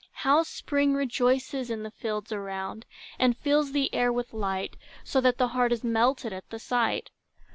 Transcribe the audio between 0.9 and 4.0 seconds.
rejoices in the fields around, And fills the